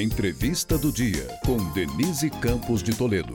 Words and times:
Entrevista 0.00 0.76
do 0.76 0.90
dia 0.90 1.28
com 1.44 1.56
Denise 1.72 2.28
Campos 2.28 2.82
de 2.82 2.94
Toledo. 2.96 3.34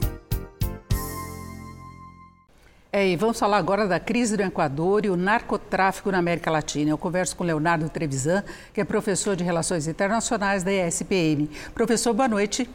É, 2.91 3.07
e 3.07 3.15
vamos 3.15 3.39
falar 3.39 3.57
agora 3.57 3.87
da 3.87 3.99
crise 3.99 4.35
do 4.35 4.41
Equador 4.41 5.05
e 5.05 5.09
o 5.09 5.15
narcotráfico 5.15 6.11
na 6.11 6.17
América 6.17 6.49
Latina. 6.49 6.89
Eu 6.89 6.97
converso 6.97 7.35
com 7.35 7.43
Leonardo 7.43 7.87
Trevisan, 7.87 8.43
que 8.73 8.81
é 8.81 8.83
professor 8.83 9.35
de 9.35 9.43
Relações 9.43 9.87
Internacionais 9.87 10.63
da 10.63 10.73
ESPM. 10.73 11.49
Professor, 11.73 12.13
boa 12.13 12.27
noite. 12.27 12.67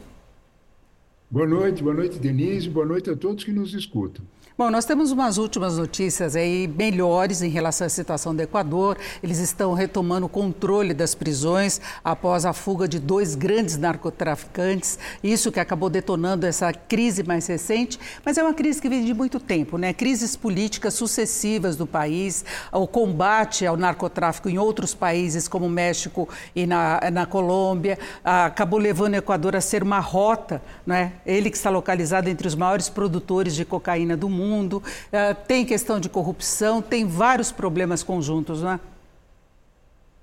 Boa 1.35 1.45
noite, 1.45 1.83
boa 1.83 1.93
noite, 1.93 2.17
Denise, 2.17 2.69
boa 2.69 2.85
noite 2.85 3.09
a 3.09 3.15
todos 3.17 3.43
que 3.43 3.51
nos 3.51 3.73
escutam. 3.73 4.23
Bom, 4.57 4.71
nós 4.71 4.85
temos 4.85 5.11
umas 5.11 5.37
últimas 5.37 5.77
notícias 5.77 6.33
aí 6.33 6.65
melhores 6.65 7.41
em 7.41 7.49
relação 7.49 7.87
à 7.87 7.89
situação 7.89 8.33
do 8.33 8.41
Equador. 8.41 8.97
Eles 9.21 9.39
estão 9.39 9.73
retomando 9.73 10.27
o 10.27 10.29
controle 10.29 10.93
das 10.93 11.13
prisões 11.13 11.81
após 12.01 12.45
a 12.45 12.53
fuga 12.53 12.87
de 12.87 12.97
dois 12.97 13.35
grandes 13.35 13.75
narcotraficantes. 13.77 14.97
Isso 15.21 15.51
que 15.51 15.59
acabou 15.59 15.89
detonando 15.89 16.45
essa 16.45 16.71
crise 16.71 17.21
mais 17.21 17.45
recente, 17.47 17.99
mas 18.23 18.37
é 18.37 18.43
uma 18.43 18.53
crise 18.53 18.81
que 18.81 18.87
vem 18.87 19.03
de 19.03 19.13
muito 19.13 19.41
tempo, 19.41 19.77
né? 19.77 19.91
Crises 19.91 20.37
políticas 20.37 20.93
sucessivas 20.93 21.75
do 21.75 21.85
país, 21.85 22.45
o 22.71 22.87
combate 22.87 23.65
ao 23.65 23.75
narcotráfico 23.75 24.47
em 24.47 24.57
outros 24.57 24.95
países 24.95 25.49
como 25.49 25.67
México 25.67 26.29
e 26.55 26.65
na, 26.65 27.01
na 27.11 27.25
Colômbia, 27.25 27.99
acabou 28.23 28.79
levando 28.79 29.15
o 29.15 29.17
Equador 29.17 29.53
a 29.53 29.59
ser 29.59 29.83
uma 29.83 29.99
rota, 29.99 30.61
né? 30.87 31.11
Ele 31.25 31.49
que 31.49 31.57
está 31.57 31.69
localizado 31.69 32.29
entre 32.29 32.47
os 32.47 32.55
maiores 32.55 32.89
produtores 32.89 33.55
de 33.55 33.65
cocaína 33.65 34.15
do 34.15 34.29
mundo 34.29 34.81
eh, 35.11 35.33
tem 35.33 35.65
questão 35.65 35.99
de 35.99 36.09
corrupção, 36.09 36.81
tem 36.81 37.05
vários 37.07 37.51
problemas 37.51 38.03
conjuntos, 38.03 38.61
não 38.61 38.71
é? 38.71 38.79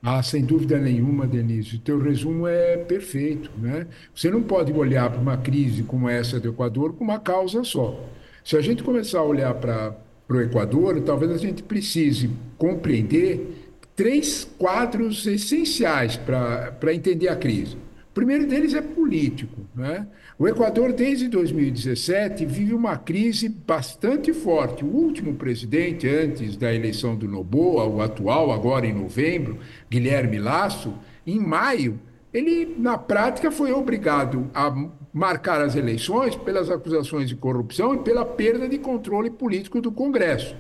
Ah, 0.05 0.21
sem 0.21 0.45
dúvida 0.45 0.79
nenhuma, 0.79 1.29
Denise. 1.29 1.77
O 1.77 1.79
teu 1.79 2.01
resumo 2.01 2.49
é 2.49 2.77
perfeito. 2.77 3.51
Né? 3.57 3.87
Você 4.13 4.31
não 4.31 4.43
pode 4.43 4.73
olhar 4.73 5.09
para 5.09 5.21
uma 5.21 5.37
crise 5.37 5.85
como 5.85 6.09
essa 6.09 6.41
do 6.41 6.49
Equador 6.49 6.95
com 6.95 7.05
uma 7.05 7.21
causa 7.21 7.63
só. 7.63 8.05
Se 8.45 8.57
a 8.57 8.61
gente 8.61 8.83
começar 8.83 9.21
a 9.21 9.25
olhar 9.25 9.55
para 9.55 9.97
o 10.29 10.41
Equador, 10.41 11.01
talvez 11.03 11.31
a 11.31 11.39
gente 11.39 11.63
precise 11.63 12.31
compreender 12.59 13.71
três 13.95 14.43
quadros 14.59 15.25
essenciais 15.25 16.17
para 16.17 16.93
entender 16.93 17.29
a 17.29 17.37
crise. 17.37 17.77
O 17.77 18.13
primeiro 18.13 18.49
deles 18.49 18.75
é 18.75 18.83
político. 18.83 19.61
Né? 19.73 20.05
O 20.39 20.49
Equador, 20.49 20.93
desde 20.93 21.29
2017, 21.29 22.47
vive 22.47 22.75
uma 22.75 22.97
crise 22.97 23.49
bastante 23.49 24.33
forte. 24.33 24.85
O 24.85 24.89
último 24.89 25.35
presidente, 25.35 26.09
antes 26.09 26.57
da 26.57 26.73
eleição 26.73 27.15
do 27.15 27.29
Noboa, 27.29 27.85
o 27.85 28.01
atual, 28.01 28.51
agora 28.51 28.87
em 28.87 28.95
novembro, 28.95 29.59
Guilherme 29.91 30.39
Lasso, 30.39 30.95
em 31.27 31.39
maio, 31.39 32.01
ele, 32.33 32.75
na 32.79 32.97
prática, 32.97 33.51
foi 33.51 33.73
obrigado 33.73 34.51
a 34.55 34.75
marcar 35.13 35.61
as 35.61 35.77
eleições 35.77 36.35
pelas 36.35 36.71
acusações 36.71 37.29
de 37.29 37.37
corrupção 37.37 37.95
e 37.95 37.99
pela 37.99 38.25
perda 38.25 38.67
de 38.67 38.79
controle 38.79 39.31
político 39.31 39.81
do 39.83 39.93
Congresso 39.93 40.57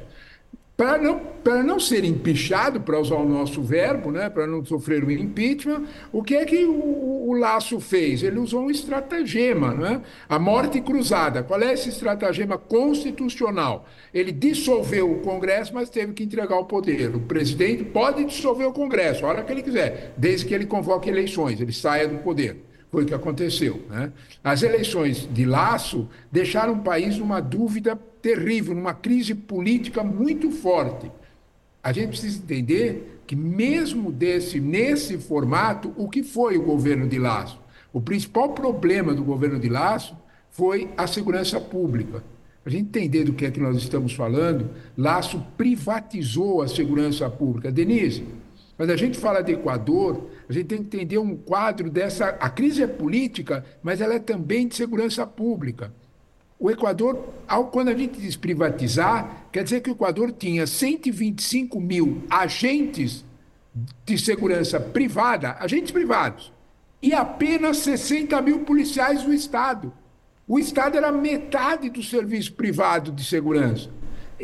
para 0.77 0.99
não, 0.99 1.21
não 1.65 1.79
ser 1.79 2.03
empichado, 2.03 2.81
para 2.81 2.99
usar 2.99 3.17
o 3.17 3.29
nosso 3.29 3.63
verbo, 3.63 4.11
né, 4.11 4.31
para 4.31 4.47
não 4.47 4.65
sofrer 4.65 5.05
um 5.05 5.11
impeachment, 5.11 5.85
o 6.11 6.23
que 6.23 6.35
é 6.35 6.45
que 6.45 6.65
o, 6.65 7.29
o, 7.29 7.35
Laço 7.35 7.79
fez? 7.79 8.23
Ele 8.23 8.39
usou 8.39 8.63
um 8.63 8.71
estratagema, 8.71 9.75
né? 9.75 10.03
a 10.29 10.39
morte 10.39 10.81
cruzada. 10.81 11.43
Qual 11.43 11.61
é 11.61 11.73
esse 11.73 11.89
estratagema 11.89 12.57
constitucional? 12.57 13.87
Ele 14.15 14.33
dissolveu 14.33 15.13
o 15.13 15.21
Congresso, 15.21 15.75
mas 15.75 15.91
teve 15.91 16.13
que 16.15 16.25
entregar 16.25 16.57
o 16.57 16.65
poder. 16.65 17.15
O 17.15 17.21
presidente 17.21 17.85
pode 17.85 18.25
dissolver 18.25 18.67
o 18.67 18.73
Congresso 18.73 19.27
a 19.27 19.29
hora 19.29 19.43
que 19.43 19.53
ele 19.53 19.63
quiser, 19.63 20.15
desde 20.17 20.47
que 20.47 20.55
ele 20.55 20.67
convoque 20.67 21.09
eleições, 21.09 21.61
ele 21.61 21.73
saia 21.73 22.09
do 22.09 22.19
poder. 22.19 22.72
Foi 22.93 23.05
o 23.05 23.07
que 23.07 23.15
aconteceu. 23.15 23.83
Né? 23.89 24.13
As 24.45 24.63
eleições 24.63 25.27
de 25.33 25.47
Laço 25.47 26.07
deixaram 26.31 26.75
o 26.75 26.83
país 26.83 27.17
numa 27.17 27.41
dúvida 27.41 27.97
terrível, 28.21 28.75
numa 28.75 28.93
crise 28.93 29.35
política 29.35 30.05
muito 30.05 30.51
forte. 30.51 31.11
A 31.83 31.91
gente 31.91 32.11
precisa 32.11 32.43
entender 32.43 33.23
que, 33.27 33.35
mesmo 33.35 34.13
desse, 34.13 34.61
nesse 34.61 35.17
formato, 35.17 35.95
o 35.97 36.07
que 36.07 36.23
foi 36.23 36.59
o 36.59 36.63
governo 36.63 37.09
de 37.09 37.19
Laço? 37.19 37.59
O 37.95 38.01
principal 38.01 38.51
problema 38.51 39.15
do 39.15 39.25
governo 39.25 39.59
de 39.59 39.71
Laço 39.71 40.15
foi 40.51 40.91
a 40.95 41.07
segurança 41.07 41.59
pública. 41.59 42.23
A 42.65 42.69
gente 42.69 42.85
entender 42.89 43.25
do 43.25 43.33
que 43.33 43.47
é 43.47 43.51
que 43.51 43.59
nós 43.59 43.77
estamos 43.79 44.13
falando, 44.13 44.69
Laço 44.99 45.43
privatizou 45.57 46.61
a 46.61 46.69
segurança 46.69 47.29
pública. 47.31 47.73
Denise, 47.73 48.25
quando 48.77 48.91
a 48.91 48.97
gente 48.97 49.19
fala 49.19 49.43
de 49.43 49.53
Equador, 49.53 50.31
a 50.49 50.53
gente 50.53 50.67
tem 50.67 50.79
que 50.79 50.97
entender 50.97 51.19
um 51.19 51.37
quadro 51.37 51.91
dessa. 51.91 52.29
A 52.41 52.49
crise 52.49 52.83
é 52.83 52.87
política, 52.87 53.65
mas 53.83 54.01
ela 54.01 54.15
é 54.15 54.19
também 54.19 54.67
de 54.67 54.75
segurança 54.75 55.27
pública. 55.27 55.93
O 56.59 56.71
Equador, 56.71 57.19
ao, 57.47 57.67
quando 57.67 57.89
a 57.89 57.95
gente 57.95 58.21
diz 58.21 58.37
privatizar, 58.37 59.49
quer 59.53 59.65
dizer 59.65 59.81
que 59.81 59.91
o 59.91 59.95
Equador 59.95 60.33
tinha 60.33 60.67
125 60.67 61.81
mil 61.81 62.23
agentes 62.31 63.25
de 64.05 64.19
segurança 64.19 64.79
privada, 64.79 65.57
agentes 65.59 65.91
privados, 65.91 66.53
e 67.03 67.13
apenas 67.13 67.79
60 67.79 68.41
mil 68.43 68.61
policiais 68.61 69.25
do 69.25 69.35
Estado. 69.35 69.93
O 70.47 70.59
Estado 70.59 70.97
era 70.97 71.11
metade 71.11 71.91
do 71.91 72.03
serviço 72.03 72.53
privado 72.53 73.11
de 73.11 73.25
segurança. 73.25 73.91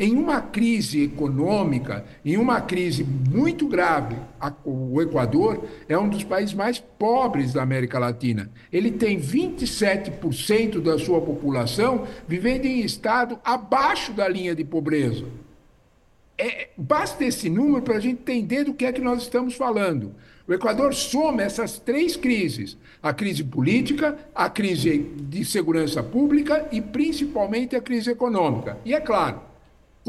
Em 0.01 0.15
uma 0.15 0.39
crise 0.39 1.03
econômica, 1.03 2.05
em 2.23 2.37
uma 2.37 2.61
crise 2.61 3.03
muito 3.03 3.67
grave, 3.67 4.15
a, 4.39 4.49
o 4.63 5.01
Equador 5.01 5.65
é 5.89 5.97
um 5.97 6.07
dos 6.07 6.23
países 6.23 6.53
mais 6.53 6.79
pobres 6.79 7.51
da 7.51 7.61
América 7.61 7.99
Latina. 7.99 8.49
Ele 8.71 8.91
tem 8.91 9.19
27% 9.19 10.79
da 10.79 10.97
sua 10.97 11.19
população 11.19 12.07
vivendo 12.25 12.63
em 12.63 12.79
estado 12.79 13.37
abaixo 13.43 14.13
da 14.13 14.25
linha 14.25 14.55
de 14.55 14.63
pobreza. 14.63 15.25
É, 16.37 16.69
basta 16.77 17.25
esse 17.25 17.49
número 17.49 17.81
para 17.81 17.97
a 17.97 17.99
gente 17.99 18.21
entender 18.21 18.63
do 18.63 18.73
que 18.73 18.85
é 18.85 18.93
que 18.93 19.01
nós 19.01 19.23
estamos 19.23 19.55
falando. 19.55 20.15
O 20.47 20.53
Equador 20.53 20.93
soma 20.93 21.43
essas 21.43 21.77
três 21.77 22.15
crises: 22.15 22.77
a 23.03 23.13
crise 23.13 23.43
política, 23.43 24.17
a 24.33 24.49
crise 24.49 24.99
de 25.23 25.43
segurança 25.43 26.01
pública 26.01 26.69
e 26.71 26.79
principalmente 26.79 27.75
a 27.75 27.81
crise 27.81 28.11
econômica. 28.11 28.77
E 28.85 28.93
é 28.93 29.01
claro, 29.01 29.48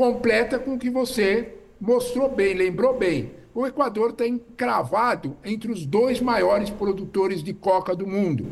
completa 0.01 0.59
com 0.59 0.77
o 0.77 0.79
que 0.79 0.89
você 0.89 1.57
mostrou 1.79 2.27
bem, 2.27 2.55
lembrou 2.55 2.97
bem. 2.97 3.33
O 3.55 3.67
Equador 3.67 4.13
está 4.13 4.27
encravado 4.27 5.37
entre 5.45 5.71
os 5.71 5.85
dois 5.85 6.23
maiores 6.23 6.71
produtores 6.71 7.43
de 7.43 7.53
coca 7.53 7.95
do 7.95 8.07
mundo, 8.07 8.47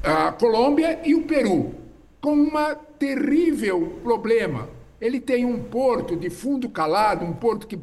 a 0.00 0.30
Colômbia 0.30 1.00
e 1.04 1.12
o 1.12 1.22
Peru, 1.22 1.74
com 2.20 2.36
um 2.36 2.52
terrível 3.00 3.98
problema. 4.04 4.68
Ele 5.00 5.18
tem 5.18 5.44
um 5.44 5.58
porto 5.58 6.14
de 6.14 6.30
fundo 6.30 6.68
calado, 6.68 7.24
um 7.24 7.32
porto 7.32 7.66
que 7.66 7.76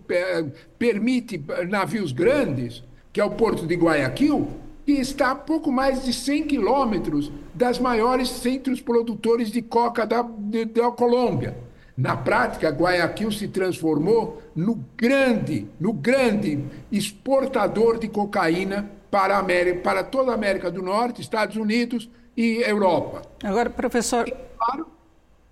permite 0.79 1.43
navios 1.67 2.13
grandes, 2.13 2.85
que 3.11 3.19
é 3.19 3.25
o 3.25 3.31
porto 3.31 3.67
de 3.67 3.75
Guayaquil, 3.75 4.47
que 4.85 4.93
está 4.93 5.31
a 5.31 5.35
pouco 5.35 5.73
mais 5.73 6.05
de 6.05 6.13
100 6.13 6.45
quilômetros 6.45 7.33
das 7.53 7.77
maiores 7.79 8.29
centros 8.29 8.79
produtores 8.79 9.51
de 9.51 9.61
coca 9.61 10.05
da, 10.05 10.21
de, 10.21 10.63
da 10.63 10.89
Colômbia. 10.89 11.69
Na 12.01 12.17
prática, 12.17 12.69
Guayaquil 12.69 13.31
se 13.31 13.47
transformou 13.47 14.41
no 14.55 14.83
grande, 14.97 15.67
no 15.79 15.93
grande 15.93 16.65
exportador 16.91 17.99
de 17.99 18.07
cocaína 18.07 18.89
para, 19.11 19.37
América, 19.37 19.81
para 19.81 20.03
toda 20.03 20.31
a 20.31 20.33
América 20.33 20.71
do 20.71 20.81
Norte, 20.81 21.21
Estados 21.21 21.57
Unidos 21.57 22.09
e 22.35 22.63
Europa. 22.63 23.21
Agora, 23.43 23.69
professor. 23.69 24.27
E, 24.27 24.33
claro 24.57 25.00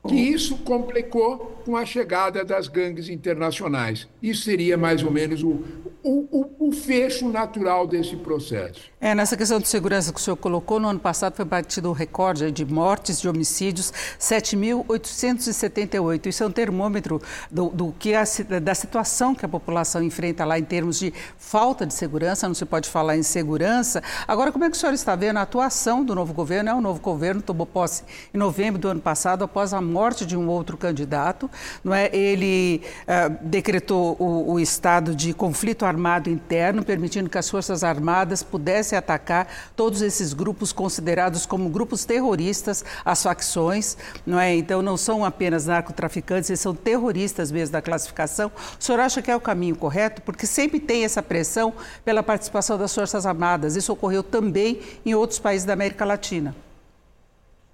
que 0.08 0.16
isso 0.16 0.58
complicou 0.58 1.60
com 1.66 1.76
a 1.76 1.84
chegada 1.86 2.46
das 2.46 2.68
gangues 2.68 3.10
internacionais. 3.10 4.08
Isso 4.22 4.44
seria 4.44 4.78
mais 4.78 5.02
ou 5.04 5.10
menos 5.12 5.44
o, 5.44 5.62
o, 6.02 6.26
o, 6.32 6.70
o, 6.70 6.72
fecho 6.72 7.28
natural 7.30 7.86
desse 7.86 8.16
processo. 8.16 8.90
É, 9.02 9.14
nessa 9.14 9.36
questão 9.36 9.60
de 9.60 9.68
segurança 9.68 10.14
que 10.14 10.20
o 10.20 10.24
senhor 10.24 10.38
colocou, 10.38 10.80
no 10.80 10.88
ano 10.88 11.00
passado 11.00 11.36
foi 11.36 11.44
batido 11.44 11.90
o 11.90 11.92
recorde 11.92 12.50
de 12.52 12.64
mortes, 12.66 13.20
de 13.20 13.28
homicídios, 13.28 13.92
7.878. 14.20 16.28
Isso 16.28 16.44
é 16.44 16.48
um 16.48 16.52
termômetro 16.52 17.22
do, 17.52 17.68
do 17.70 17.94
que 18.00 18.16
a, 18.16 18.24
da 18.62 18.74
situação 18.74 19.36
que 19.36 19.46
a 19.46 19.50
população 19.50 20.02
enfrenta 20.02 20.46
lá 20.46 20.58
em 20.58 20.64
termos 20.64 20.98
de 20.98 21.14
falta 21.38 21.86
de 21.86 21.94
segurança, 21.94 22.48
não 22.48 22.56
se 22.56 22.66
pode 22.66 22.88
falar 22.90 23.18
em 23.18 23.24
segurança. 23.24 24.02
Agora, 24.28 24.52
como 24.52 24.64
é 24.64 24.70
que 24.70 24.78
o 24.78 24.80
senhor 24.80 24.94
está 24.94 25.16
vendo 25.16 25.38
a 25.38 25.42
atuação 25.42 26.06
do 26.06 26.16
novo 26.16 26.34
governo? 26.34 26.70
É 26.70 26.74
o 26.74 26.82
novo 26.82 27.02
governo 27.02 27.42
tomou 27.42 27.68
posse 27.68 28.04
em 28.34 28.38
novembro 28.38 28.80
do 28.80 28.88
ano 28.88 29.02
passado, 29.02 29.44
após 29.44 29.74
a 29.74 29.82
morte 29.90 30.26
de 30.26 30.38
um 30.38 30.48
outro 30.48 30.78
candidato. 30.78 31.50
Não 31.84 31.94
é? 31.94 32.10
Ele 32.16 32.82
uh, 33.04 33.38
decretou 33.42 34.16
o, 34.20 34.54
o 34.54 34.60
estado 34.60 35.16
de 35.16 35.34
conflito 35.34 35.86
armado 35.86 36.30
interno, 36.30 36.84
permitindo 36.84 37.30
que 37.30 37.38
as 37.38 37.50
Forças 37.50 37.84
Armadas 37.84 38.44
pudessem 38.44 38.98
atacar 38.98 39.48
todos 39.76 40.02
esses 40.02 40.34
grupos 40.34 40.72
considerados 40.72 41.46
como 41.46 41.70
grupos 41.70 42.06
terroristas, 42.06 42.86
as 43.04 43.24
facções, 43.24 43.98
não 44.26 44.40
é? 44.40 44.56
Então 44.56 44.82
não 44.82 44.98
são 44.98 45.26
apenas 45.26 45.66
narcotraficantes, 45.66 46.50
eles 46.50 46.60
são 46.60 46.76
terroristas 46.76 47.52
mesmo 47.52 47.74
da 47.74 47.82
classificação. 47.82 48.52
O 48.80 48.84
senhor 48.84 49.00
acha 49.00 49.22
que 49.22 49.32
é 49.32 49.36
o 49.36 49.42
caminho 49.42 49.76
correto? 49.76 50.22
Porque 50.22 50.46
sempre 50.46 50.80
tem 50.80 51.04
essa 51.04 51.22
pressão 51.22 51.74
pela 52.06 52.24
participação 52.24 52.78
das 52.78 52.94
Forças 52.94 53.26
Armadas. 53.26 53.76
Isso 53.76 53.92
ocorreu 53.92 54.24
também 54.24 54.82
em 55.06 55.14
outros 55.16 55.40
países 55.40 55.66
da 55.66 55.74
América 55.74 56.06
Latina. 56.06 56.56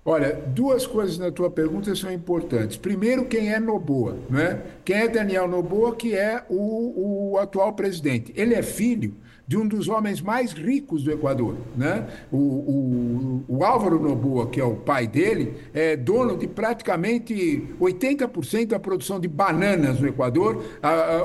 Olha, 0.08 0.40
duas 0.50 0.86
coisas 0.86 1.18
na 1.18 1.32
tua 1.32 1.50
pergunta 1.50 1.96
são 1.96 2.12
importantes. 2.12 2.78
Primeiro, 2.78 3.26
quem 3.26 3.52
é 3.52 3.60
Noboa? 3.60 4.16
Né? 4.30 4.62
Quem 4.86 4.98
é 4.98 5.08
Daniel 5.08 5.48
Noboa, 5.48 5.96
que 5.96 6.14
é 6.14 6.46
o, 6.48 7.32
o 7.34 7.40
atual 7.40 7.74
presidente? 7.74 8.32
Ele 8.36 8.54
é 8.54 8.62
filho 8.62 9.16
de 9.48 9.58
um 9.58 9.68
dos 9.68 9.88
homens 9.88 10.22
mais 10.22 10.54
ricos 10.54 11.04
do 11.04 11.12
Equador. 11.12 11.56
Né? 11.76 12.08
O, 12.32 12.38
o, 12.38 13.46
o, 13.48 13.64
Álvaro 13.66 14.00
Noboa, 14.00 14.48
que 14.48 14.62
é 14.62 14.64
o 14.64 14.76
pai 14.76 15.08
dele, 15.08 15.56
é 15.74 15.98
dono 15.98 16.38
de 16.38 16.48
praticamente 16.48 17.68
80% 17.82 18.68
da 18.68 18.80
produção 18.80 19.20
de 19.20 19.28
bananas 19.28 20.00
no 20.00 20.08
Equador. 20.08 20.64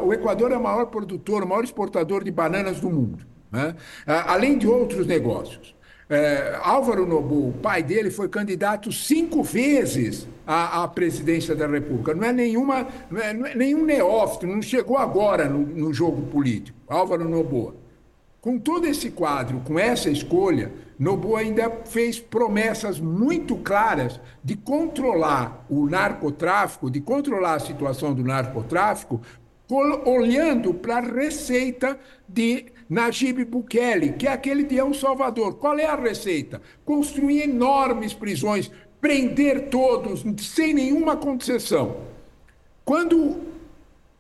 o 0.03 0.11
Equador 0.15 0.53
é 0.53 0.57
o 0.57 0.63
maior 0.63 0.87
produtor, 0.87 1.43
o 1.43 1.47
maior 1.47 1.65
exportador 1.65 2.25
de 2.25 2.31
bananas 2.31 2.81
do 2.81 2.89
mundo. 2.89 3.27
Né? 3.53 3.75
além 4.07 4.57
de 4.57 4.67
outros 4.67 5.07
negócios. 5.07 5.75
É, 6.11 6.59
Álvaro 6.61 7.07
Nobu, 7.07 7.51
o 7.51 7.53
pai 7.53 7.85
dele, 7.85 8.11
foi 8.11 8.29
candidato 8.29 8.91
cinco 8.91 9.45
vezes 9.45 10.27
à, 10.45 10.83
à 10.83 10.89
presidência 10.89 11.55
da 11.55 11.69
República. 11.69 12.13
Não 12.13 12.25
é, 12.25 12.33
nenhuma, 12.33 12.89
não 13.09 13.21
é, 13.21 13.33
não 13.33 13.47
é 13.47 13.55
nenhum 13.55 13.85
neófito, 13.85 14.45
não 14.45 14.61
chegou 14.61 14.99
agora 14.99 15.49
no, 15.49 15.61
no 15.61 15.95
jogo 15.95 16.23
político. 16.23 16.77
Álvaro 16.89 17.29
Nobu. 17.29 17.75
Com 18.41 18.59
todo 18.59 18.87
esse 18.87 19.11
quadro, 19.11 19.61
com 19.61 19.79
essa 19.79 20.11
escolha, 20.11 20.73
Nobu 20.99 21.37
ainda 21.37 21.71
fez 21.85 22.19
promessas 22.19 22.99
muito 22.99 23.55
claras 23.55 24.19
de 24.43 24.57
controlar 24.57 25.65
o 25.71 25.87
narcotráfico, 25.87 26.91
de 26.91 27.01
controlar 27.01 27.55
a 27.55 27.61
situação 27.61 28.13
do 28.13 28.25
narcotráfico, 28.25 29.21
olhando 30.05 30.75
para 30.75 30.97
a 30.97 31.01
receita 31.01 31.97
de 32.29 32.67
Najib 32.91 33.45
Bukele, 33.45 34.15
que 34.15 34.27
é 34.27 34.33
aquele 34.33 34.65
de 34.65 34.77
El 34.77 34.93
Salvador. 34.93 35.55
Qual 35.55 35.79
é 35.79 35.87
a 35.87 35.95
receita? 35.95 36.61
Construir 36.85 37.43
enormes 37.43 38.13
prisões, 38.13 38.69
prender 39.01 39.69
todos, 39.69 40.25
sem 40.45 40.75
nenhuma 40.75 41.17
concessão. 41.17 41.99
Quando 42.85 43.39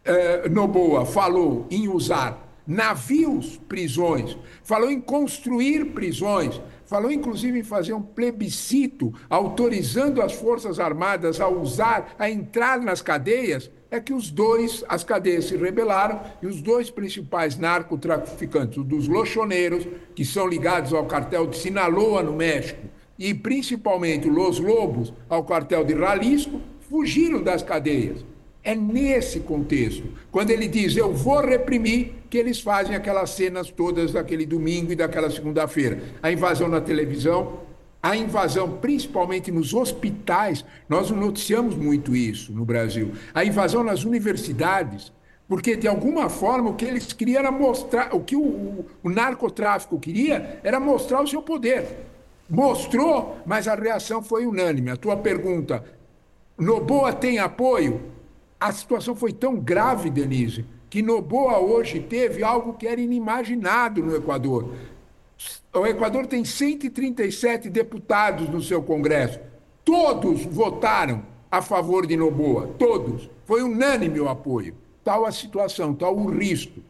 eh, 0.05 0.49
Noboa 0.49 1.05
falou 1.05 1.67
em 1.69 1.89
usar 1.89 2.47
navios 2.65 3.57
prisões, 3.69 4.39
falou 4.63 4.89
em 4.89 5.01
construir 5.01 5.87
prisões, 5.87 6.61
falou 6.91 7.13
inclusive 7.13 7.61
em 7.61 7.63
fazer 7.63 7.93
um 7.93 8.03
plebiscito 8.03 9.15
autorizando 9.31 10.21
as 10.21 10.33
Forças 10.33 10.81
Armadas 10.81 11.41
a 11.41 11.47
usar, 11.47 12.17
a 12.19 12.29
entrar 12.29 12.81
nas 12.81 13.01
cadeias, 13.01 13.71
é 13.93 14.01
que 14.01 14.13
os 14.13 14.29
dois, 14.29 14.85
as 14.89 15.05
cadeias 15.05 15.45
se 15.45 15.57
rebelaram 15.57 16.21
e 16.43 16.49
os 16.49 16.61
dois 16.61 16.91
principais 16.91 17.57
narcotraficantes, 17.57 18.79
os 18.79 18.85
dos 18.85 19.07
lochoneiros, 19.07 19.87
que 20.17 20.25
são 20.25 20.49
ligados 20.49 20.93
ao 20.93 21.07
cartel 21.07 21.47
de 21.47 21.59
Sinaloa, 21.59 22.25
no 22.25 22.33
México, 22.33 22.83
e 23.17 23.33
principalmente 23.33 24.29
Los 24.29 24.59
Lobos, 24.59 25.13
ao 25.29 25.45
cartel 25.45 25.85
de 25.85 25.97
Jalisco, 25.97 26.61
fugiram 26.89 27.41
das 27.41 27.63
cadeias. 27.63 28.25
É 28.63 28.75
nesse 28.75 29.41
contexto, 29.41 30.05
quando 30.31 30.51
ele 30.51 30.69
diz 30.69 30.95
eu 30.95 31.13
vou 31.15 31.41
reprimir, 31.41 32.13
que 32.29 32.37
eles 32.37 32.61
fazem 32.61 32.95
aquelas 32.95 33.31
cenas 33.31 33.71
todas 33.71 34.13
daquele 34.13 34.45
domingo 34.45 34.93
e 34.93 34.97
daquela 34.97 35.31
segunda-feira. 35.31 36.03
A 36.23 36.31
invasão 36.31 36.69
na 36.69 36.81
televisão, 36.81 37.61
a 38.03 38.17
invasão, 38.17 38.79
principalmente 38.79 39.51
nos 39.51 39.73
hospitais, 39.73 40.65
nós 40.89 41.11
noticiamos 41.11 41.75
muito 41.75 42.15
isso 42.15 42.53
no 42.53 42.65
Brasil. 42.65 43.13
A 43.35 43.45
invasão 43.45 43.83
nas 43.83 44.05
universidades, 44.05 45.11
porque 45.49 45.75
de 45.75 45.89
alguma 45.89 46.29
forma 46.29 46.71
o 46.71 46.75
que 46.75 46.85
eles 46.85 47.13
queriam 47.15 47.41
era 47.41 47.51
mostrar, 47.51 48.15
o 48.15 48.21
que 48.21 48.37
o, 48.37 48.43
o, 48.43 48.87
o 49.03 49.11
narcotráfico 49.11 49.99
queria 49.99 50.61
era 50.63 50.79
mostrar 50.79 51.23
o 51.23 51.27
seu 51.27 51.43
poder. 51.43 51.87
Mostrou, 52.49 53.39
mas 53.47 53.67
a 53.67 53.75
reação 53.75 54.23
foi 54.23 54.45
unânime. 54.45 54.91
A 54.91 54.97
tua 54.97 55.17
pergunta, 55.17 55.85
Noboa 56.59 57.13
tem 57.13 57.39
apoio? 57.39 58.01
A 58.61 58.71
situação 58.73 59.17
foi 59.17 59.33
tão 59.33 59.57
grave, 59.57 60.11
Denise, 60.11 60.67
que 60.91 61.01
Noboa 61.01 61.59
hoje 61.59 61.99
teve 61.99 62.45
algo 62.45 62.75
que 62.75 62.87
era 62.87 63.01
inimaginado 63.01 64.03
no 64.03 64.15
Equador 64.15 64.71
o 65.73 65.87
Equador 65.87 66.27
tem 66.27 66.45
137 66.45 67.71
deputados 67.71 68.49
no 68.49 68.61
seu 68.61 68.83
Congresso. 68.83 69.39
Todos 69.85 70.45
votaram 70.45 71.23
a 71.51 71.63
favor 71.63 72.07
de 72.07 72.17
Noboa, 72.17 72.67
todos. 72.79 73.31
Foi 73.47 73.63
unânime 73.63 74.21
o 74.21 74.29
apoio. 74.29 74.75
Tal 75.03 75.25
a 75.25 75.33
situação, 75.33 75.95
tal 75.95 76.17
o 76.17 76.29
risco. 76.29 76.81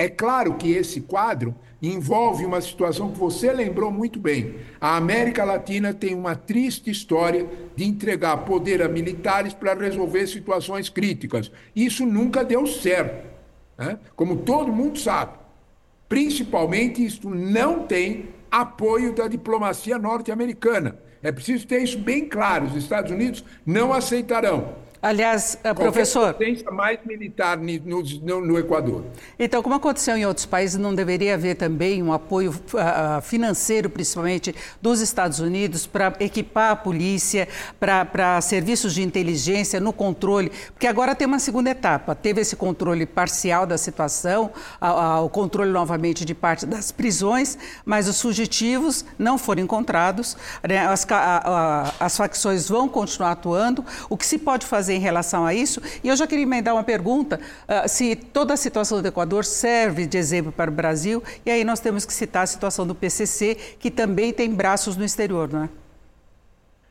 É 0.00 0.08
claro 0.08 0.54
que 0.54 0.72
esse 0.72 1.02
quadro 1.02 1.54
envolve 1.82 2.46
uma 2.46 2.62
situação 2.62 3.12
que 3.12 3.18
você 3.18 3.52
lembrou 3.52 3.92
muito 3.92 4.18
bem. 4.18 4.54
A 4.80 4.96
América 4.96 5.44
Latina 5.44 5.92
tem 5.92 6.14
uma 6.14 6.34
triste 6.34 6.90
história 6.90 7.46
de 7.76 7.84
entregar 7.84 8.38
poder 8.46 8.80
a 8.80 8.88
militares 8.88 9.52
para 9.52 9.74
resolver 9.74 10.26
situações 10.26 10.88
críticas. 10.88 11.52
Isso 11.76 12.06
nunca 12.06 12.42
deu 12.42 12.66
certo, 12.66 13.26
né? 13.76 13.98
como 14.16 14.38
todo 14.38 14.72
mundo 14.72 14.98
sabe. 14.98 15.34
Principalmente, 16.08 17.04
isto 17.04 17.28
não 17.28 17.86
tem 17.86 18.30
apoio 18.50 19.14
da 19.14 19.28
diplomacia 19.28 19.98
norte-americana. 19.98 20.98
É 21.22 21.30
preciso 21.30 21.66
ter 21.66 21.82
isso 21.82 21.98
bem 21.98 22.26
claro. 22.26 22.64
Os 22.64 22.74
Estados 22.74 23.12
Unidos 23.12 23.44
não 23.66 23.92
aceitarão. 23.92 24.76
Aliás, 25.02 25.56
eh, 25.64 25.72
professor. 25.72 26.34
potência 26.34 26.70
mais 26.70 26.98
militar 27.06 27.56
no, 27.56 28.02
no, 28.22 28.40
no, 28.46 28.58
Equador. 28.58 29.04
Então, 29.38 29.62
como 29.62 29.74
aconteceu 29.74 30.14
em 30.14 30.26
outros 30.26 30.44
países, 30.44 30.76
não 30.78 30.94
deveria 30.94 31.34
haver 31.34 31.54
também 31.54 32.02
um 32.02 32.12
apoio 32.12 32.50
uh, 32.50 33.22
financeiro, 33.22 33.88
principalmente 33.88 34.54
dos 34.80 35.00
Estados 35.00 35.40
Unidos, 35.40 35.86
para 35.86 36.12
equipar 36.20 36.72
a 36.72 36.76
polícia, 36.76 37.48
para 37.78 38.38
serviços 38.42 38.92
de 38.92 39.02
inteligência 39.02 39.80
no 39.80 39.90
controle? 39.90 40.52
Porque 40.74 40.86
agora 40.86 41.14
tem 41.14 41.26
uma 41.26 41.38
segunda 41.38 41.70
etapa. 41.70 42.14
Teve 42.14 42.42
esse 42.42 42.54
controle 42.54 43.06
parcial 43.06 43.64
da 43.64 43.78
situação, 43.78 44.50
uh, 44.82 45.20
uh, 45.20 45.24
o 45.24 45.30
controle 45.30 45.70
novamente 45.70 46.26
de 46.26 46.34
parte 46.34 46.66
das 46.66 46.92
prisões, 46.92 47.56
mas 47.86 48.06
os 48.06 48.20
fugitivos 48.20 49.06
não 49.18 49.38
foram 49.38 49.62
encontrados, 49.62 50.36
né? 50.62 50.86
as, 50.86 51.06
as 51.98 52.16
facções 52.18 52.68
vão 52.68 52.86
continuar 52.86 53.30
atuando. 53.30 53.82
O 54.10 54.16
que 54.16 54.26
se 54.26 54.36
pode 54.36 54.66
fazer? 54.66 54.89
Fazer 54.90 54.94
em 54.94 54.98
relação 54.98 55.46
a 55.46 55.54
isso? 55.54 55.80
E 56.02 56.08
eu 56.08 56.16
já 56.16 56.26
queria 56.26 56.42
emendar 56.42 56.74
uma 56.74 56.82
pergunta: 56.82 57.40
uh, 57.68 57.88
se 57.88 58.16
toda 58.16 58.54
a 58.54 58.56
situação 58.56 59.00
do 59.00 59.08
Equador 59.08 59.44
serve 59.44 60.06
de 60.06 60.18
exemplo 60.18 60.50
para 60.50 60.70
o 60.70 60.74
Brasil, 60.74 61.22
e 61.46 61.50
aí 61.50 61.64
nós 61.64 61.80
temos 61.80 62.04
que 62.04 62.12
citar 62.12 62.42
a 62.42 62.46
situação 62.46 62.86
do 62.86 62.94
PCC, 62.94 63.56
que 63.78 63.90
também 63.90 64.32
tem 64.32 64.52
braços 64.52 64.96
no 64.96 65.04
exterior, 65.04 65.48
não 65.50 65.64
é? 65.64 65.68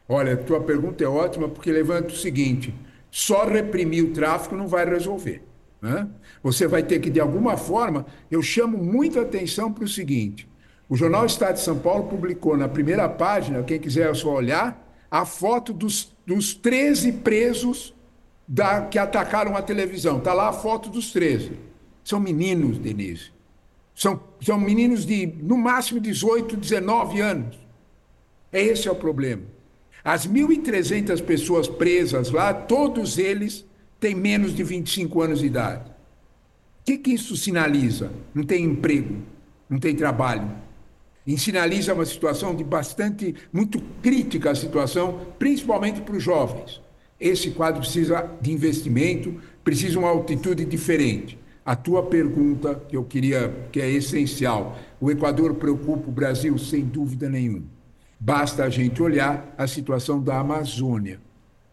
Olha, 0.07 0.35
tua 0.35 0.61
pergunta 0.61 1.03
é 1.03 1.07
ótima 1.07 1.47
porque 1.47 1.71
levanta 1.71 2.13
o 2.13 2.17
seguinte: 2.17 2.73
só 3.11 3.45
reprimir 3.45 4.03
o 4.03 4.11
tráfico 4.11 4.55
não 4.55 4.67
vai 4.67 4.85
resolver. 4.85 5.43
Né? 5.81 6.07
Você 6.43 6.67
vai 6.67 6.83
ter 6.83 6.99
que, 6.99 7.09
de 7.09 7.19
alguma 7.19 7.55
forma, 7.55 8.05
eu 8.29 8.41
chamo 8.41 8.77
muita 8.77 9.21
atenção 9.21 9.71
para 9.71 9.83
o 9.83 9.87
seguinte: 9.87 10.47
o 10.87 10.95
jornal 10.95 11.25
Estado 11.25 11.55
de 11.55 11.61
São 11.61 11.77
Paulo 11.77 12.05
publicou 12.05 12.57
na 12.57 12.67
primeira 12.67 13.07
página, 13.07 13.63
quem 13.63 13.79
quiser 13.79 14.13
só 14.15 14.33
olhar, 14.33 14.87
a 15.11 15.25
foto 15.25 15.73
dos, 15.73 16.15
dos 16.29 16.53
13 16.53 17.13
presos 17.13 17.91
da, 18.47 18.81
que 18.81 18.99
atacaram 18.99 19.57
a 19.57 19.63
televisão. 19.63 20.19
Está 20.19 20.31
lá 20.31 20.49
a 20.49 20.53
foto 20.53 20.87
dos 20.87 21.11
13. 21.11 21.53
São 22.03 22.19
meninos, 22.19 22.77
Denise. 22.77 23.31
São, 23.95 24.21
são 24.39 24.59
meninos 24.59 25.07
de, 25.07 25.25
no 25.25 25.57
máximo, 25.57 25.99
18, 25.99 26.55
19 26.55 27.19
anos. 27.19 27.57
Esse 28.53 28.87
é 28.87 28.91
o 28.91 28.95
problema. 28.95 29.41
As 30.03 30.27
1.300 30.27 31.19
pessoas 31.23 31.67
presas 31.67 32.29
lá, 32.29 32.53
todos 32.53 33.17
eles 33.17 33.65
têm 33.99 34.13
menos 34.13 34.55
de 34.55 34.61
25 34.61 35.21
anos 35.23 35.39
de 35.39 35.47
idade. 35.47 35.89
O 35.89 36.83
que, 36.85 36.99
que 36.99 37.11
isso 37.11 37.35
sinaliza? 37.35 38.11
Não 38.35 38.43
tem 38.43 38.65
emprego, 38.65 39.15
não 39.67 39.79
tem 39.79 39.95
trabalho, 39.95 40.47
e 41.29 41.37
sinaliza 41.37 41.93
uma 41.93 42.07
situação 42.07 42.55
de 42.55 42.63
bastante, 42.63 43.35
muito 43.53 43.79
crítica 44.01 44.49
a 44.49 44.55
situação, 44.55 45.27
principalmente 45.37 46.01
para 46.01 46.15
os 46.15 46.23
jovens. 46.23 46.81
Esse 47.19 47.51
quadro 47.51 47.81
precisa 47.81 48.27
de 48.41 48.51
investimento, 48.51 49.35
precisa 49.63 49.99
uma 49.99 50.09
altitude 50.09 50.65
diferente. 50.65 51.37
A 51.63 51.75
tua 51.75 52.01
pergunta, 52.01 52.73
que 52.73 52.97
eu 52.97 53.03
queria, 53.03 53.67
que 53.71 53.79
é 53.79 53.87
essencial, 53.91 54.75
o 54.99 55.11
Equador 55.11 55.53
preocupa 55.53 56.09
o 56.09 56.11
Brasil 56.11 56.57
sem 56.57 56.83
dúvida 56.83 57.29
nenhuma. 57.29 57.67
Basta 58.19 58.63
a 58.63 58.69
gente 58.71 58.99
olhar 58.99 59.53
a 59.55 59.67
situação 59.67 60.19
da 60.19 60.39
Amazônia. 60.39 61.21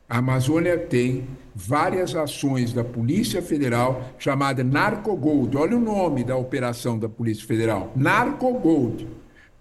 A 0.07 0.19
Amazônia 0.19 0.77
tem 0.77 1.27
várias 1.55 2.15
ações 2.15 2.75
da 2.75 2.85
Polícia 2.85 3.41
Federal 3.41 4.11
chamada 4.19 4.63
Narcogold. 4.63 5.57
Olha 5.57 5.79
o 5.79 5.81
nome 5.81 6.25
da 6.25 6.37
operação 6.37 6.99
da 6.99 7.09
Polícia 7.09 7.47
Federal: 7.47 7.91
Narcogold 7.97 9.09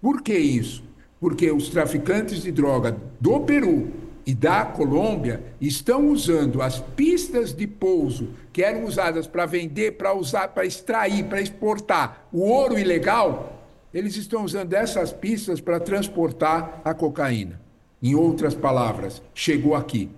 Por 0.00 0.22
que 0.22 0.36
isso? 0.36 0.84
Porque 1.20 1.50
os 1.50 1.68
traficantes 1.68 2.42
de 2.42 2.52
droga 2.52 2.96
do 3.20 3.40
Peru 3.40 3.90
e 4.26 4.34
da 4.34 4.64
Colômbia 4.64 5.40
estão 5.60 6.08
usando 6.08 6.60
as 6.60 6.80
pistas 6.80 7.54
de 7.54 7.66
pouso 7.66 8.30
que 8.52 8.62
eram 8.62 8.84
usadas 8.84 9.26
para 9.26 9.46
vender, 9.46 9.92
para 9.92 10.12
usar, 10.14 10.48
para 10.48 10.66
extrair, 10.66 11.24
para 11.24 11.40
exportar 11.40 12.26
o 12.32 12.40
ouro 12.40 12.78
ilegal, 12.78 13.56
eles 13.94 14.16
estão 14.16 14.44
usando 14.44 14.74
essas 14.74 15.12
pistas 15.12 15.60
para 15.60 15.80
transportar 15.80 16.82
a 16.84 16.92
cocaína. 16.92 17.60
Em 18.02 18.14
outras 18.14 18.54
palavras, 18.54 19.22
chegou 19.32 19.74
aqui. 19.74 20.10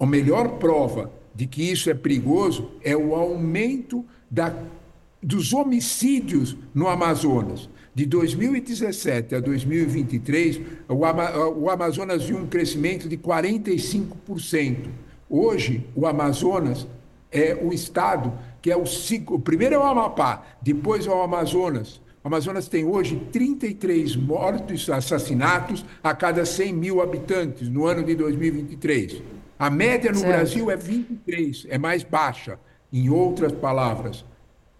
A 0.00 0.06
melhor 0.06 0.58
prova 0.58 1.12
de 1.34 1.46
que 1.46 1.62
isso 1.62 1.88
é 1.88 1.94
perigoso 1.94 2.72
é 2.82 2.96
o 2.96 3.14
aumento 3.14 4.04
da, 4.30 4.54
dos 5.22 5.52
homicídios 5.52 6.56
no 6.74 6.88
Amazonas. 6.88 7.68
De 7.94 8.06
2017 8.06 9.36
a 9.36 9.40
2023, 9.40 10.60
o, 10.88 11.04
Ama 11.04 11.30
o 11.48 11.70
Amazonas 11.70 12.24
viu 12.24 12.38
um 12.38 12.46
crescimento 12.46 13.08
de 13.08 13.16
45%. 13.16 14.88
Hoje, 15.30 15.86
o 15.94 16.06
Amazonas 16.06 16.88
é 17.30 17.54
o 17.54 17.72
estado 17.72 18.32
que 18.60 18.70
é 18.70 18.76
o, 18.76 18.84
o 19.28 19.38
primeiro 19.38 19.74
é 19.74 19.78
o 19.78 19.82
Amapá, 19.82 20.42
depois 20.62 21.06
é 21.06 21.10
o 21.10 21.20
Amazonas. 21.20 22.00
O 22.24 22.28
Amazonas 22.28 22.66
tem 22.66 22.84
hoje 22.84 23.16
33 23.30 24.16
mortos, 24.16 24.88
assassinatos 24.88 25.84
a 26.02 26.14
cada 26.14 26.46
100 26.46 26.72
mil 26.72 27.02
habitantes 27.02 27.68
no 27.68 27.86
ano 27.86 28.02
de 28.02 28.14
2023. 28.14 29.22
A 29.58 29.68
média 29.68 30.10
no 30.10 30.18
certo. 30.18 30.32
Brasil 30.32 30.70
é 30.70 30.76
23, 30.76 31.66
é 31.68 31.76
mais 31.76 32.02
baixa. 32.02 32.58
Em 32.90 33.10
outras 33.10 33.52
palavras, 33.52 34.24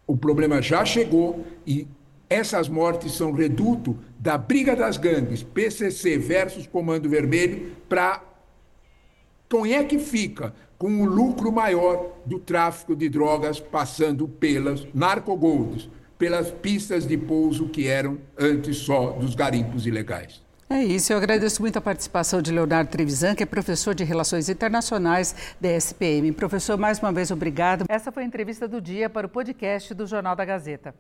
o 0.07 0.17
problema 0.17 0.63
já 0.63 0.85
chegou 0.85 1.45
e 1.67 1.87
essas 2.29 2.69
mortes 2.69 3.13
são 3.13 3.33
reduto 3.33 3.99
da 4.19 4.39
briga 4.39 4.75
das 4.75 4.97
gangues, 4.97 5.43
PCC 5.43 6.19
versus 6.19 6.67
Comando 6.67 7.09
Vermelho, 7.09 7.73
para 7.89 8.23
quem 9.49 9.75
é 9.75 9.85
que 9.85 9.99
fica 9.99 10.55
com 10.79 11.03
o 11.03 11.05
lucro 11.05 11.53
maior 11.53 12.13
do 12.27 12.39
tráfico 12.39 12.97
de 12.97 13.09
drogas 13.09 13.61
passando 13.61 14.27
pelas 14.27 14.87
narcogolds, 14.93 15.89
pelas 16.19 16.51
pistas 16.51 17.07
de 17.07 17.17
pouso 17.17 17.69
que 17.69 17.87
eram 17.87 18.19
antes 18.39 18.79
só 18.79 19.11
dos 19.13 19.35
garimpos 19.35 19.87
ilegais. 19.87 20.43
É 20.69 20.83
isso, 20.83 21.13
eu 21.13 21.19
agradeço 21.19 21.61
muito 21.61 21.77
a 21.77 21.81
participação 21.81 22.41
de 22.41 22.51
Leonardo 22.51 22.91
Trevisan, 22.91 23.35
que 23.35 23.43
é 23.43 23.47
professor 23.47 23.95
de 23.95 24.03
Relações 24.03 24.49
Internacionais 24.49 25.55
da 25.61 25.69
SPM. 25.69 26.33
Professor, 26.33 26.79
mais 26.79 26.99
uma 26.99 27.13
vez, 27.13 27.31
obrigado. 27.31 27.85
Essa 27.89 28.11
foi 28.11 28.23
a 28.23 28.27
entrevista 28.27 28.67
do 28.67 28.81
dia 28.81 29.09
para 29.11 29.27
o 29.27 29.31
podcast 29.31 29.93
do 29.93 30.07
Jornal 30.07 30.35
da 30.35 30.45
Gazeta. 30.45 30.95